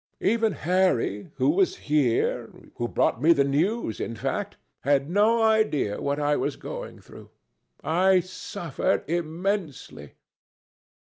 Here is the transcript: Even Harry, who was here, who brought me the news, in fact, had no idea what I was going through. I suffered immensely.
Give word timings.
Even 0.21 0.53
Harry, 0.53 1.29
who 1.35 1.49
was 1.51 1.75
here, 1.75 2.49
who 2.77 2.87
brought 2.87 3.21
me 3.21 3.33
the 3.33 3.43
news, 3.43 3.99
in 3.99 4.15
fact, 4.15 4.57
had 4.79 5.07
no 5.07 5.43
idea 5.43 6.01
what 6.01 6.19
I 6.19 6.35
was 6.37 6.55
going 6.55 6.97
through. 6.99 7.29
I 7.83 8.19
suffered 8.21 9.07
immensely. 9.07 10.15